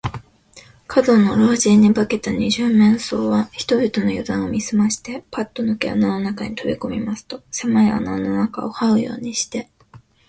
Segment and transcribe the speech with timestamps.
[0.91, 9.69] 門野老人に化けた二十面相は、人々のゆだんを見すまして、パッとぬけ穴の中にとびこみますと、せまい穴の中をはうようにして、